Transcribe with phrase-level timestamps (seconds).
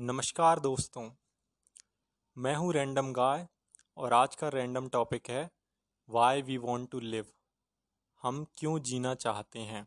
[0.00, 1.10] नमस्कार दोस्तों,
[2.36, 3.46] मैं हूँ रैंडम गाय
[3.96, 5.50] और आज का रैंडम टॉपिक है
[6.08, 7.26] why we want to live
[8.22, 9.86] हम क्यों जीना चाहते हैं?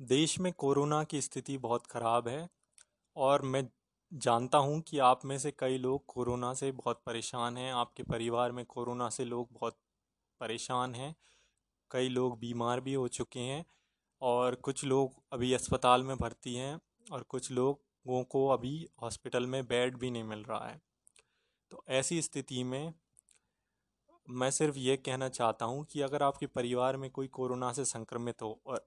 [0.00, 2.48] देश में कोरोना की स्थिति बहुत ख़राब है
[3.16, 3.66] और मैं
[4.12, 8.52] जानता हूँ कि आप में से कई लोग कोरोना से बहुत परेशान हैं, आपके परिवार
[8.52, 9.78] में कोरोना से लोग बहुत
[10.40, 11.14] परेशान हैं,
[11.90, 13.64] कई लोग बीमार भी हो चुके हैं
[14.22, 19.62] और कुछ लोग अभी अस्पताल में भर्ती हैं। और कुछ लोगों को अभी हॉस्पिटल में
[19.66, 20.80] बेड भी नहीं मिल रहा है।
[21.72, 22.92] तो ऐसी स्थिति में
[24.28, 28.42] मैं सिर्फ़ ये कहना चाहता हूँ कि अगर आपके परिवार में कोई कोरोना से संक्रमित
[28.42, 28.86] हो और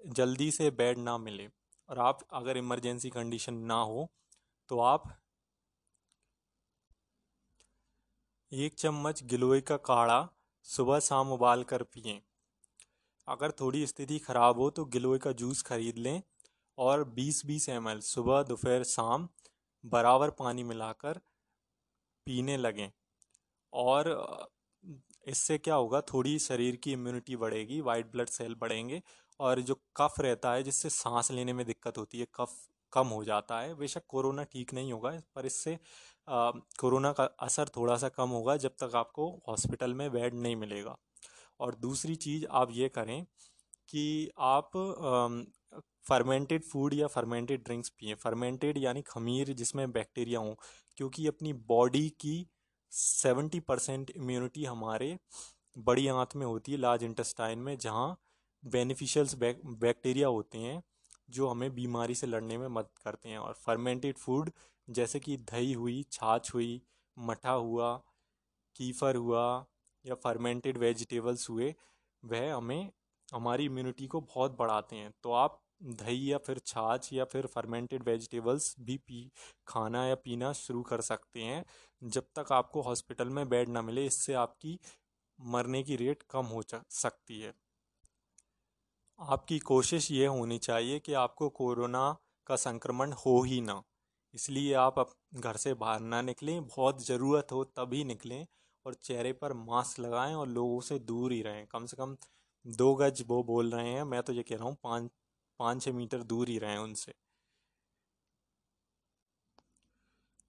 [0.00, 1.48] जल्दी से बेड ना मिले
[1.88, 4.08] और आप अगर इमरजेंसी कंडीशन ना हो
[4.70, 5.04] तो आप
[8.52, 10.28] एक चम्मच गिलोय का काढ़ा
[10.66, 12.20] सुबह शाम उबाल कर पिएँ।
[13.28, 16.22] अगर थोड़ी स्थिति ख़राब हो तो गिलोय का जूस खरीद लें
[16.78, 19.28] और 20-20 एम सुबह, दोपहर, शाम
[19.84, 21.20] बराबर पानी मिलाकर
[22.26, 22.90] पीने लगें।
[23.72, 24.48] और
[25.26, 29.02] इससे क्या होगा, थोड़ी शरीर की इम्यूनिटी बढ़ेगी वाइट ब्लड सेल बढ़ेंगे
[29.40, 32.56] और जो कफ रहता है, जिससे सांस लेने में दिक्कत होती है, कफ
[32.92, 35.78] कम हो जाता है। बेशक कोरोना ठीक नहीं होगा, पर इससे
[36.28, 40.96] कोरोना का असर थोड़ा सा कम होगा जब तक आपको हॉस्पिटल में बेड नहीं मिलेगा।
[41.60, 43.24] और दूसरी चीज़ आप ये करें
[43.88, 44.70] कि आप
[46.06, 50.56] फर्मेंटेड फ़ूड या फर्मेंटेड ड्रिंक्स पिए। फर्मेंटेड यानी खमीर जिसमें बैक्टीरिया हो,
[50.96, 52.46] क्योंकि अपनी बॉडी की
[52.92, 55.16] सेवेंटी परसेंट इम्यूनिटी हमारे
[55.76, 58.16] बड़ी आंत में होती है लार्ज इंटेस्टाइन में, जहाँ
[58.62, 60.82] बेनिफिशियल्स बैक्टीरिया होते हैं,
[61.30, 64.50] जो हमें बीमारी से लड़ने में मदद करते हैं। और फर्मेंटेड फ़ूड
[64.88, 66.82] जैसे कि दही हुई, छाछ हुई,
[67.16, 67.96] मठा हुआ,
[68.76, 69.44] कीफर हुआ,
[70.04, 71.74] या फर्मेंटेड वेजिटेबल्स हुए,
[72.22, 72.90] वह हमें,
[73.28, 78.02] हमारी इम्यूनिटी को बहुत बढ़ाते हैं। तो आप दही या फिर छाछ या फिर फर्मेंटेड
[78.02, 79.30] वेजिटेबल्स भी पी,
[79.66, 81.64] खाना या पीना शुरू कर सकते हैं,
[82.02, 84.78] जब तक आपको हॉस्पिटल में बेड ना मिले, इससे आपकी
[85.38, 86.62] मरने की रेट कम हो
[86.92, 87.52] सकती है।
[89.20, 92.10] आपकी कोशिश ये होनी चाहिए कि आपको कोरोना
[92.46, 93.82] का संक्रमण हो ही ना,
[94.34, 94.98] इसलिए आप
[95.34, 98.46] घर से बाहर ना निकलें, बहुत ज़रूरत हो तभी निकलें
[98.86, 102.16] और चेहरे पर मास्क लगाएँ और लोगों से दूर ही रहें। कम से कम
[102.64, 105.10] दो गज वो बोल रहे हैं, मैं तो ये कह रहा हूँ, पाँच
[105.62, 107.12] पाँच छः मीटर दूर ही रहें उनसे।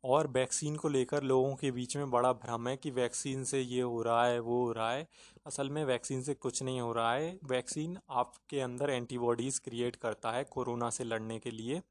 [0.03, 3.81] और वैक्सीन को लेकर लोगों के बीच में बड़ा भ्रम है कि वैक्सीन से ये
[3.81, 5.07] हो रहा है, वो हो रहा है।
[5.45, 10.31] असल में वैक्सीन से कुछ नहीं हो रहा है। वैक्सीन आपके अंदर एंटीबॉडीज़ क्रिएट करता
[10.31, 11.81] है कोरोना से लड़ने के लिए।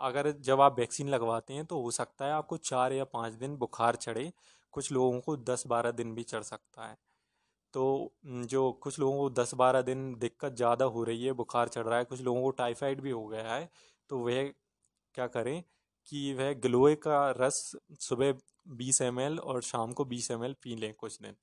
[0.00, 3.56] अगर जब आप वैक्सीन लगवाते हैं तो हो सकता है आपको चार या पाँच दिन
[3.56, 4.32] बुखार चढ़े,
[4.74, 6.96] कुछ लोगों को दस बारह दिन भी चढ़ सकता है।
[7.74, 8.12] तो
[8.46, 11.98] जो कुछ लोगों को दस बारह दिन दिक्कत ज़्यादा हो रही है, बुखार चढ़ रहा
[11.98, 13.68] है, कुछ लोगों को टाइफाइड भी हो गया है
[14.10, 14.52] तो वह
[15.14, 15.62] क्या करें
[16.08, 17.60] कि वह ग्लोए का रस
[18.00, 18.34] सुबह
[18.76, 21.36] बीस एम और शाम को बीस एम पी लें कुछ दिन।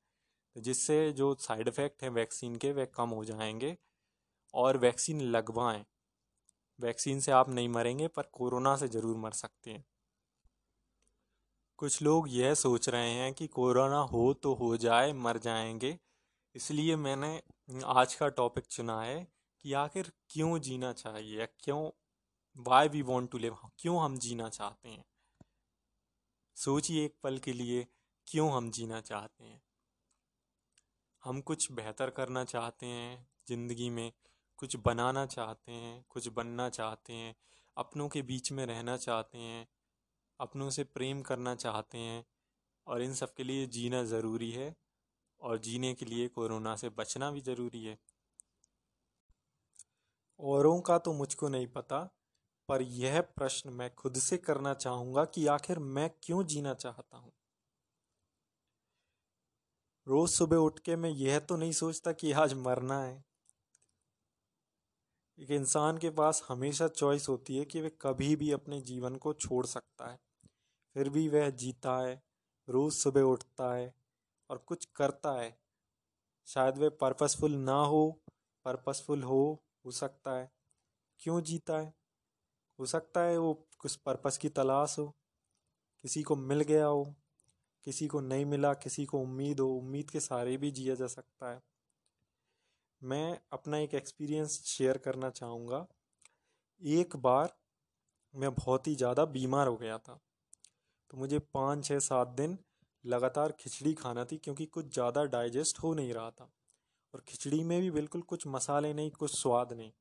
[0.55, 3.75] जिससे जो साइड इफ़ेक्ट हैं वैक्सीन के, वह कम हो जाएँगे
[4.53, 5.83] और वैक्सीन लगवाएँ।
[6.79, 9.83] वैक्सीन से आप नहीं मरेंगे, पर कोरोना से ज़रूर मर सकते हैं।
[11.79, 15.97] कुछ लोग यह सोच रहे हैं कि कोरोना हो तो हो जाए, मर जाएँगे
[16.55, 17.41] इसलिए मैंने
[17.85, 19.27] आज का टॉपिक चुना है
[19.63, 21.91] कि आखिर क्यों जीना चाहिए या क्यों
[22.57, 25.05] why we want to live क्यों हम जीना चाहते हैं?
[26.55, 27.87] सोचिए एक पल के लिए,
[28.27, 29.61] क्यों हम जीना चाहते हैं?
[31.23, 34.11] हम कुछ बेहतर करना चाहते हैं ज़िंदगी में,
[34.57, 37.35] कुछ बनाना चाहते हैं, कुछ बनना चाहते हैं,
[37.77, 39.67] अपनों के बीच में रहना चाहते हैं,
[40.39, 42.25] अपनों से प्रेम करना चाहते हैं,
[42.87, 44.75] और इन सब के लिए जीना ज़रूरी है।
[45.41, 47.97] और जीने के लिए कोरोना से बचना भी ज़रूरी है।
[50.39, 52.17] औरों का तो मुझको नहीं पता,
[52.69, 57.31] पर यह प्रश्न मैं खुद से करना चाहूँगा कि आखिर मैं क्यों जीना चाहता हूँ।
[60.07, 63.23] रोज सुबह उठ के मैं यह तो नहीं सोचता कि आज मरना है।
[65.37, 69.33] एक इंसान के पास हमेशा चॉइस होती है कि वह कभी भी अपने जीवन को
[69.33, 70.19] छोड़ सकता है।
[70.95, 72.21] फिर भी वह जीता है,
[72.67, 74.00] रोज सुबह उठता है
[74.51, 75.57] और कुछ करता है।
[76.47, 78.21] शायद वह पर्पसफुल ना हो
[78.65, 80.51] पर्पसफुल हो हो सकता है।
[81.19, 81.93] क्यों जीता है?
[82.79, 85.15] हो सकता है वो कुछ पर्पस की तलाश हो।
[86.03, 87.15] किसी को मिल गया हो,
[87.85, 91.51] किसी को नहीं मिला, किसी को उम्मीद हो, उम्मीद के सारे भी जिया जा सकता
[91.51, 91.61] है।
[93.03, 95.87] मैं अपना एक एक्सपीरियंस शेयर करना चाहूँगा।
[96.81, 97.53] एक बार
[98.35, 100.19] मैं बहुत ही ज़्यादा बीमार हो गया था।
[101.09, 102.57] तो मुझे पाँच छः सात दिन
[103.05, 106.51] लगातार खिचड़ी खाना थी क्योंकि कुछ ज़्यादा डाइजेस्ट हो नहीं रहा था।
[107.13, 109.91] और खिचड़ी में भी बिल्कुल कुछ मसाले नहीं, कुछ स्वाद नहीं।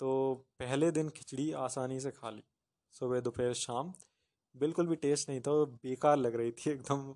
[0.00, 2.42] तो पहले दिन खिचड़ी आसानी से खा ली।
[2.94, 3.92] सुबह, दोपहर, शाम
[4.54, 5.52] बिल्कुल भी टेस्ट नहीं था
[5.82, 7.14] बेकार लग रही थी एकदम।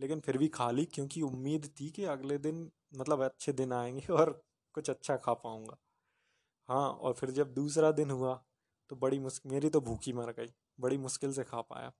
[0.00, 4.12] लेकिन फिर भी खा ली क्योंकि उम्मीद थी कि अगले दिन मतलब अच्छे दिन आएँगे
[4.12, 4.30] और
[4.74, 5.76] कुछ अच्छा खा पाऊँगा।
[6.68, 8.34] हाँ और फिर जब दूसरा दिन हुआ
[8.90, 11.92] तो बड़ी मुश्किल मेरी तो भूखी मर गई, बड़ी मुश्किल से खा पाया।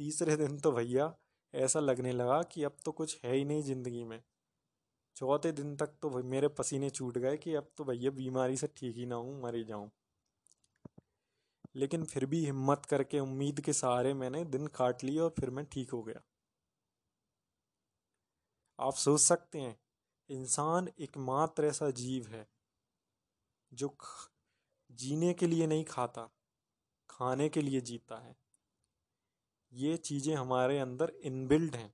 [0.00, 1.06] तीसरे दिन तो भैया
[1.54, 4.20] ऐसा लगने लगा कि अब तो कुछ है ही नहीं ज़िंदगी में।
[5.16, 8.96] चौथे दिन तक तो मेरे पसीने छूट गए कि अब तो भैया बीमारी से ठीक
[8.96, 9.90] ही ना हूँ, मर ही जाऊँ।
[11.76, 15.64] लेकिन फिर भी हिम्मत करके, उम्मीद के सहारे मैंने दिन काट लिए और फिर मैं
[15.66, 16.22] ठीक हो गया।
[18.78, 19.76] आप सोच सकते हैं,
[20.30, 22.46] इंसान एकमात्र ऐसा जीव है,
[23.72, 23.94] जो
[24.90, 26.28] जीने के लिए नहीं खाता,
[27.10, 28.34] खाने के लिए जीता है।
[29.72, 31.92] ये चीज़ें हमारे अंदर इनबिल्ड हैं।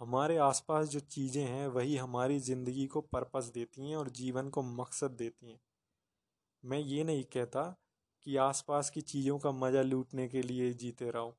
[0.00, 4.62] हमारे आसपास जो चीज़ें हैं, वही हमारी ज़िंदगी को पर्पस देती हैं और जीवन को
[4.62, 5.60] मकसद देती हैं।
[6.64, 7.62] मैं ये नहीं कहता
[8.26, 11.36] कि आसपास की चीज़ों का मज़ा लूटने के लिए जीते रहो।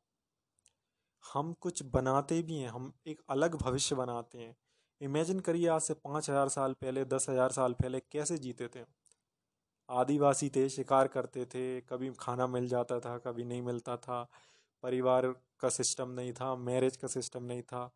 [1.24, 4.56] हम कुछ बनाते भी हैं, हम एक अलग भविष्य बनाते हैं।
[5.02, 8.84] इमेजिन करिए आज से पाँच हज़ार साल पहले, दस हज़ार साल पहले कैसे जीते थे?
[9.90, 14.28] आदिवासी थे, शिकार करते थे, कभी खाना मिल जाता था, कभी नहीं मिलता था।
[14.84, 15.28] परिवार
[15.60, 17.90] का सिस्टम नहीं था, मैरिज का सिस्टम नहीं था,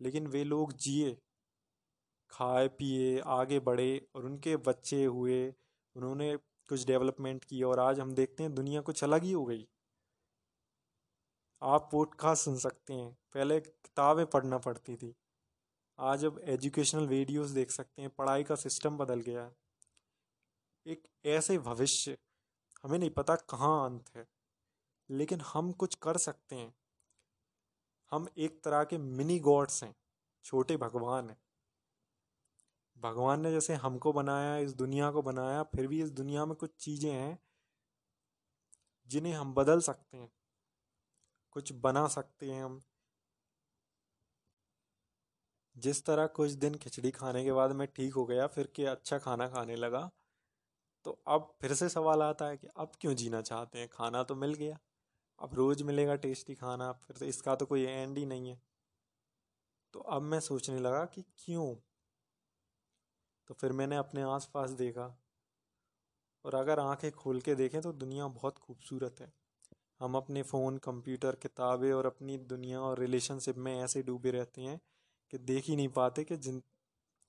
[0.00, 1.16] लेकिन वे लोग जिए,
[2.30, 5.54] खाए, पिए, आगे बढ़े और उनके बच्चे हुए,
[5.96, 6.36] उन्होंने
[6.68, 9.66] कुछ डेवलपमेंट की और आज हम देखते हैं दुनिया कुछ अलग ही हो गई।
[11.62, 15.14] आप पॉडकास्ट सुन सकते हैं, पहले किताबें पढ़ना पड़ती थी,
[15.98, 19.56] आज अब एजुकेशनल वीडियोस देख सकते हैं, पढ़ाई का सिस्टम बदल गया है।
[20.86, 22.16] एक ऐसे भविष्य,
[22.82, 24.26] हमें नहीं पता कहाँ अंत है।
[25.10, 26.74] लेकिन हम कुछ कर सकते हैं।
[28.12, 29.94] हम एक तरह के मिनी गॉड्स हैं,
[30.44, 31.36] छोटे भगवान हैं।
[32.96, 36.70] भगवान ने जैसे हमको बनाया, इस दुनिया को बनाया, फिर भी इस दुनिया में कुछ
[36.80, 37.38] चीज़ें हैं,
[39.10, 40.30] जिन्हें हम बदल सकते हैं,
[41.52, 42.80] कुछ बना सकते हैं हम।
[45.76, 49.18] जिस तरह कुछ दिन खिचड़ी खाने के बाद मैं ठीक हो गया, फिर के अच्छा
[49.18, 50.10] खाना खाने लगा
[51.04, 53.88] तो अब फिर से सवाल आता है कि अब क्यों जीना चाहते हैं?
[53.88, 54.78] खाना तो मिल गया।
[55.40, 58.60] अब रोज़ मिलेगा टेस्टी खाना, फिर तो इसका तो कोई एंड ही नहीं है।
[59.94, 61.74] तो अब मैं सोचने लगा कि क्यों?
[63.48, 65.08] तो फिर मैंने अपने आसपास देखा
[66.44, 69.32] और अगर आँखें खोल के देखें तो दुनिया बहुत खूबसूरत है।
[70.00, 74.80] हम अपने फ़ोन, कंप्यूटर, किताबें और अपनी दुनिया और रिलेशनशिप में ऐसे डूबे रहते हैं
[75.32, 76.62] कि देख ही नहीं पाते कि जिन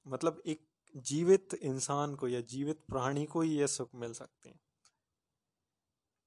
[0.06, 4.60] मतलब एक जीवित इंसान को या जीवित प्राणी को ही ये सुख मिल सकते हैं।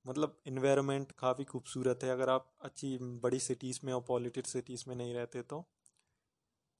[0.05, 4.95] मतलब इन्वायरमेंट काफ़ी खूबसूरत है। अगर आप अच्छी, बड़ी सिटीज़ में और पॉलिटिक सिटीज़ में
[4.97, 5.65] नहीं रहते तो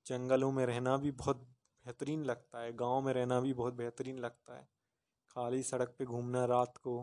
[0.07, 1.37] जंगलों में रहना भी बहुत
[1.85, 4.69] बेहतरीन लगता है। गाँव में रहना भी बहुत बेहतरीन लगता है।
[5.31, 7.03] खाली सड़क पे घूमना, रात को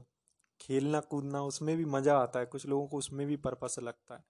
[0.59, 4.23] खेलना, कूदना, उसमें भी मज़ा आता है। कुछ लोगों को उसमें भी पर्पस लगता है।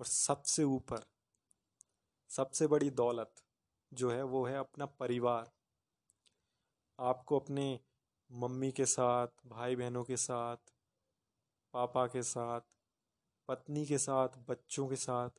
[0.00, 1.04] और सबसे ऊपर,
[2.30, 3.34] सबसे बड़ी दौलत
[3.92, 5.50] जो है, वो है अपना परिवार।
[6.98, 7.80] आपको अपने
[8.32, 10.56] मम्मी के साथ भाई बहनों के साथ,
[11.74, 12.60] पापा के साथ,
[13.48, 15.30] पत्नी के साथ, बच्चों के साथ,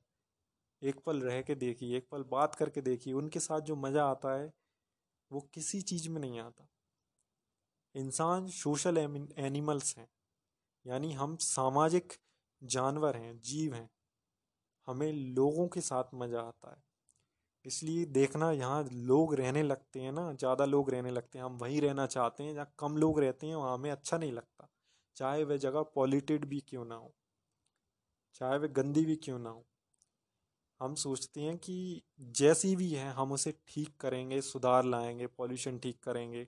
[0.82, 4.36] एक पल रह के देखिए एक पल बात करके देखिए उनके साथ जो मज़ा आता
[4.40, 4.52] है,
[5.32, 6.68] वो किसी चीज़ में नहीं आता।
[7.96, 10.08] इंसान सोशल एनिमल्स हैं,
[10.86, 12.14] यानी हम सामाजिक
[12.62, 13.90] जानवर हैं, जीव हैं,
[14.88, 16.93] हमें लोगों के साथ मज़ा आता है।
[17.66, 21.82] इसलिए देखना यहाँ लोग रहने लगते हैं ना, ज़्यादा लोग रहने लगते हैं। हम वहीं
[21.82, 24.68] रहना चाहते हैं, जहाँ कम लोग रहते हैं, वहाँ हमें अच्छा नहीं लगता।
[25.18, 27.14] चाहे वह जगह पॉल्यूटेड भी क्यों ना हो,
[28.36, 29.66] चाहे वह गंदी भी क्यों ना हो।
[30.80, 31.76] हम सोचते हैं कि
[32.34, 36.48] जैसी भी है, हम उसे ठीक करेंगे, सुधार लाएँगे, पॉल्यूशन ठीक करेंगे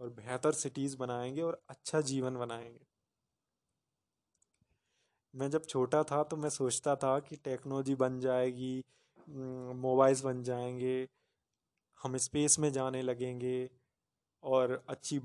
[0.00, 2.86] और बेहतर सिटीज़ बनाएँगे और अच्छा जीवन बनाएँगे।
[5.34, 8.72] मैं जब छोटा था तो मैं सोचता था कि टेक्नोलॉजी बन जाएगी
[9.30, 11.08] मोबाइल्स बन जाएँगे,
[12.00, 13.68] हम स्पेस में जाने लगेंगे
[14.42, 15.16] और अच्छी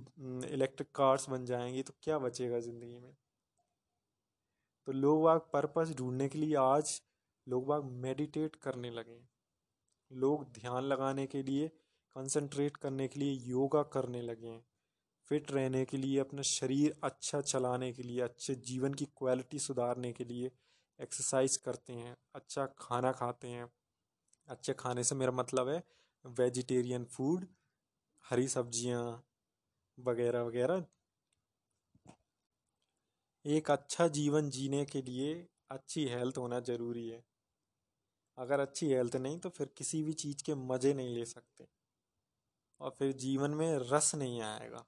[0.52, 3.16] इलेक्ट्रिक कार्स बन जाएँगी तो क्या बचेगा ज़िंदगी में?
[4.88, 7.02] तो लोग आप पर्पस ढूँढने के लिए आज
[7.48, 9.20] लोग बाग मेडिटेट करने लगे।
[10.12, 11.68] लोग ध्यान लगाने के लिए
[12.16, 14.60] कंसंट्रेट करने के लिए योगा करने लगे
[15.32, 20.12] फिट रहने के लिए, अपना शरीर अच्छा चलाने के लिए, अच्छे जीवन की क्वालिटी सुधारने
[20.14, 20.52] के लिए
[21.00, 23.68] एक्सरसाइज करते हैं अच्छा खाना खाते हैं।
[24.48, 25.82] अच्छे खाने से मेरा मतलब है
[26.26, 27.48] वेजिटेरियन फ़ूड
[28.26, 29.04] हरी सब्ज़ियाँ
[29.98, 30.86] वगैरह वगैरह।
[33.46, 35.34] एक अच्छा जीवन जीने के लिए
[35.72, 37.24] अच्छी हेल्थ होना ज़रूरी है।
[38.38, 41.68] अगर अच्छी हेल्थ नहीं तो फिर किसी भी चीज़ के मज़े नहीं ले सकते।
[42.80, 44.86] और फिर जीवन में रस नहीं आएगा।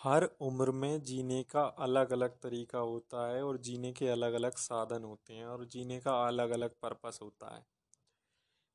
[0.00, 4.56] हर उम्र में जीने का अलग अलग तरीका होता है और जीने के अलग अलग
[4.56, 7.64] साधन होते हैं और जीने का अलग अलग पर्पस होता है।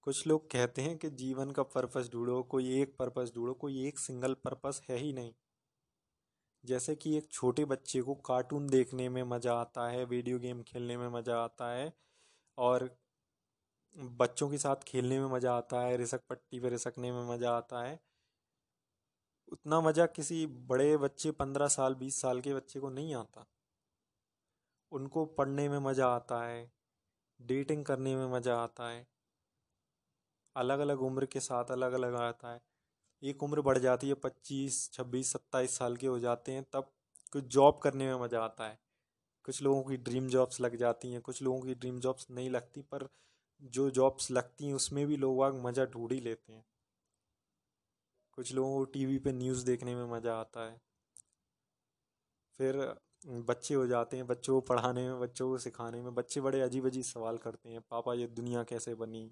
[0.08, 4.00] कुछ लोग कहते हैं कि जीवन का पर्पस ढूंढो, कोई एक पर्पस ढूंढो, कोई एक
[4.00, 5.34] सिंगल पर्पस है ही नहीं।
[6.64, 10.98] जैसे कि एक छोटे बच्चे को कार्टून देखने में मज़ा आता है, वीडियो गेम खेलने
[10.98, 11.92] में मज़ा आता है
[12.58, 12.90] और
[13.96, 17.84] बच्चों के साथ खेलने में मज़ा आता है, रिसक पट्टी पर रिसकने में मज़ा आता
[17.84, 18.00] है।
[19.52, 23.46] उतना मज़ा किसी बड़े बच्चे, पंद्रह साल, बीस साल के बच्चे को नहीं आता।
[24.92, 26.72] उनको पढ़ने में मज़ा आता है,
[27.40, 29.08] डेटिंग करने में मज़ा आता है
[30.56, 32.62] अलग अलग उम्र के साथ अलग अलग आता है।
[33.24, 36.92] एक उम्र बढ़ जाती है, पच्चीस, छब्बीस, सत्ताईस साल के हो जाते हैं, तब
[37.34, 38.80] कुछ जॉब करने में मज़ा आता है।
[39.46, 42.82] कुछ लोगों की ड्रीम जॉब्स लग जाती हैं, कुछ लोगों की ड्रीम जॉब्स नहीं लगती,
[42.82, 43.08] पर
[43.62, 46.66] जो जॉब्स लगती हैं, उसमें भी लोग वाग मज़ा ढूंढ ही लेते हैं।
[48.38, 50.80] कुछ लोगों को टीवी पे न्यूज़ देखने में मज़ा आता है।
[52.60, 52.78] फिर
[53.28, 56.86] बच्चे हो जाते हैं, बच्चों को पढ़ाने में, बच्चों को सिखाने में, बच्चे बड़े अजीब
[56.86, 59.30] अजीब सवाल करते हैं, पापा ये दुनिया कैसे बनी?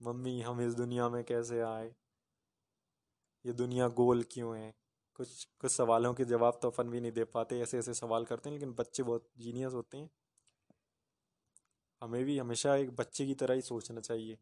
[0.00, 1.94] मम्मी, हम इस दुनिया में कैसे आए?
[3.44, 4.74] ये दुनिया गोल क्यों है?
[5.18, 8.48] कुछ कुछ सवालों के जवाब तो अपन भी नहीं दे पाते ऐसे ऐसे सवाल करते
[8.50, 10.10] हैं, लेकिन बच्चे बहुत जीनियस होते हैं।
[12.02, 14.38] हमें भी हमेशा एक बच्चे की तरह ही सोचना चाहिए।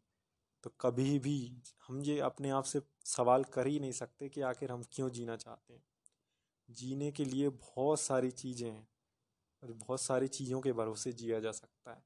[0.65, 1.37] तो कभी भी
[1.87, 5.35] हम ये अपने आप से सवाल कर ही नहीं सकते कि आखिर हम क्यों जीना
[5.35, 5.83] चाहते हैं।
[6.69, 8.87] जीने के लिए बहुत सारी चीज़ें हैं
[9.63, 12.03] और बहुत सारी चीज़ों के भरोसे जिया जा सकता है।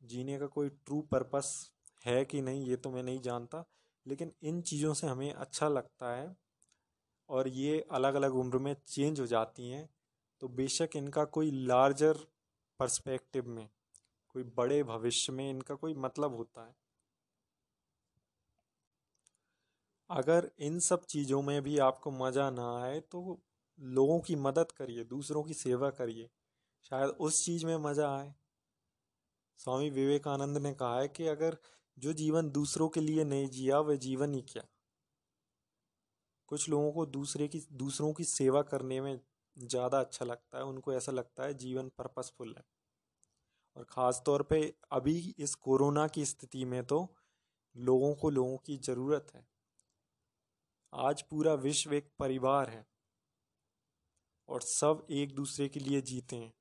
[0.00, 1.50] जीने का कोई ट्रू पर्पस
[2.04, 3.64] है कि नहीं, ये तो मैं नहीं जानता,
[4.06, 6.34] लेकिन इन चीज़ों से हमें अच्छा लगता है
[7.28, 9.88] और ये अलग अलग उम्र में चेंज हो जाती हैं
[10.40, 12.18] तो बेशक इनका कोई लार्जर
[12.80, 13.68] पर्सपेक्टिव में
[14.34, 16.74] कोई बड़े भविष्य में इनका कोई मतलब होता है।
[20.10, 23.40] अगर इन सब चीज़ों में भी आपको मज़ा ना आए तो
[23.78, 26.28] लोगों की मदद करिए, दूसरों की सेवा करिए।
[26.84, 28.34] शायद उस चीज़ में मज़ा आए।
[29.60, 31.56] स्वामी विवेकानंद ने कहा है कि अगर
[31.98, 34.66] जो जीवन दूसरों के लिए नहीं जिया, वह जीवन ही क्या?
[36.48, 39.20] कुछ लोगों को दूसरे की, दूसरों की सेवा करने में
[39.56, 42.64] ज़्यादा अच्छा लगता है, उनको ऐसा लगता है जीवन पर्पसफुल है।
[43.76, 44.62] और ख़ास तौर पे
[44.92, 47.06] अभी इस कोरोना की स्थिति में तो
[47.76, 49.46] लोगों को लोगों की ज़रूरत है।
[50.92, 52.84] आज पूरा विश्व एक परिवार है
[54.48, 56.52] और सब एक दूसरे के लिए जीते हैं।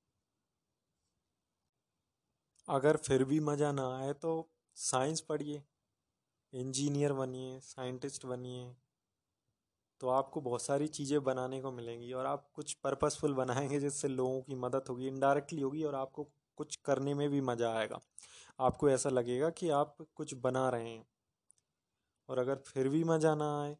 [2.68, 4.32] अगर फिर भी मज़ा ना आए तो
[4.78, 5.64] साइंस पढ़िए,
[6.54, 8.76] इंजीनियर बनिए, साइंटिस्ट बनिए
[10.02, 14.42] तो आपको बहुत सारी चीज़ें बनाने को मिलेंगी और आप कुछ पर्पसफुल बनाएँगे जिससे लोगों
[14.42, 18.00] की मदद होगी इनडायरेक्टली होगी और आपको कुछ करने में भी मज़ा आएगा।
[18.60, 21.06] आपको ऐसा लगेगा कि आप कुछ बना रहे हैं
[22.30, 23.76] और अगर फिर भी मज़ा ना आए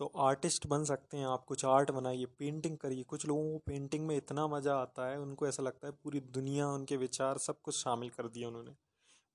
[0.00, 4.06] तो आर्टिस्ट बन सकते हैं आप, कुछ आर्ट बनाइए, पेंटिंग करिए। कुछ लोगों को पेंटिंग
[4.06, 7.76] में इतना मज़ा आता है, उनको ऐसा लगता है पूरी दुनिया, उनके विचार सब कुछ
[7.76, 8.74] शामिल कर दिया उन्होंने।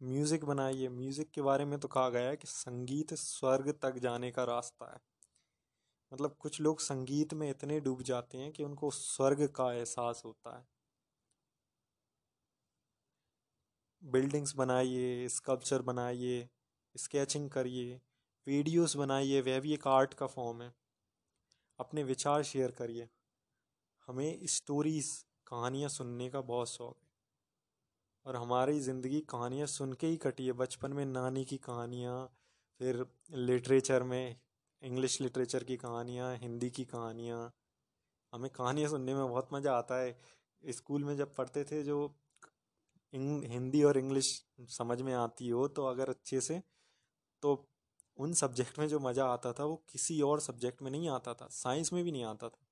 [0.02, 4.32] म्यूज़िक बनाइए। म्यूज़िक के बारे में तो कहा गया है कि संगीत स्वर्ग तक जाने
[4.32, 5.00] का रास्ता है।
[6.12, 10.58] मतलब कुछ लोग संगीत में इतने डूब जाते हैं कि उनको स्वर्ग का एहसास होता
[10.58, 10.66] है।
[14.08, 16.50] बिल्डिंग्स बनाइए, स्कल्पचर बनाइए,
[16.96, 18.02] स्केचिंग करिए,
[18.48, 20.74] वीडियोस बनाइए, वह भी एक आर्ट का फॉर्म है।
[21.80, 23.10] अपने विचार शेयर करिए।
[24.08, 27.08] हमें स्टोरीज, कहानियाँ सुनने का बहुत शौक है।
[28.26, 32.26] और हमारी ज़िंदगी कहानियाँ सुन के ही कटी है। बचपन में नानी की कहानियाँ,
[32.80, 34.36] फिर लिटरेचर में
[34.82, 37.54] इंग्लिश लिटरेचर की कहानियाँ, हिंदी की कहानियाँ।
[38.34, 40.20] हमें कहानियाँ सुनने में बहुत मज़ा आता है।
[40.64, 42.16] स्कूल में जब पढ़ते थे जो
[43.14, 46.62] हिंदी और इंग्लिश समझ में आती हो तो अगर अच्छे से
[47.44, 47.70] तो
[48.18, 51.48] उन सब्जेक्ट में जो मज़ा आता था, वो किसी और सब्जेक्ट में नहीं आता था।
[51.48, 52.66] साइंस में भी नहीं आता था।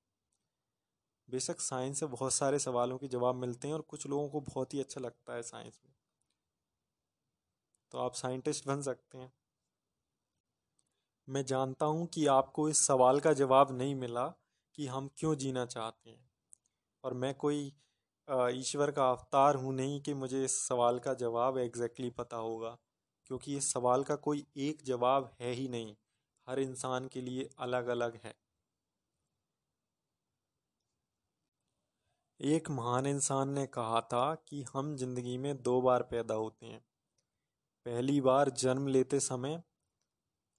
[1.28, 4.74] बेशक साइंस से बहुत सारे सवालों के जवाब मिलते हैं और कुछ लोगों को बहुत
[4.74, 5.92] ही अच्छा लगता है साइंस में।
[7.90, 9.32] तो आप साइंटिस्ट बन सकते हैं।
[11.28, 14.26] मैं जानता हूँ कि आपको इस सवाल का जवाब नहीं मिला
[14.74, 16.30] कि हम क्यों जीना चाहते हैं।
[17.04, 17.72] और मैं कोई
[18.28, 22.76] ईश्वर का अवतार हूँ नहीं कि मुझे इस सवाल का जवाब एग्जैक्टली पता होगा,
[23.30, 25.94] क्योंकि इस सवाल का कोई एक जवाब है ही नहीं।
[26.46, 28.34] हर इंसान के लिए अलग अलग है।
[32.40, 36.80] एक महान इंसान ने कहा था कि हम ज़िंदगी में दो बार पैदा होते हैं।
[37.86, 39.62] पहली बार जन्म लेते समय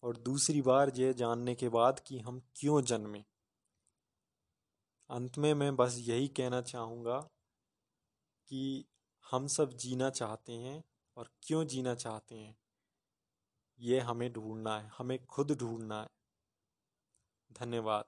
[0.03, 3.23] और दूसरी बार यह जानने के बाद कि हम क्यों जन्मे।
[5.09, 7.27] अंत में मैं बस यही कहना चाहूँगा
[8.47, 8.85] कि
[9.31, 10.83] हम सब जीना चाहते हैं
[11.17, 12.55] और क्यों जीना चाहते हैं,
[13.79, 16.09] ये हमें ढूंढना है, हमें खुद ढूंढना है।
[17.51, 18.05] धन्यवाद।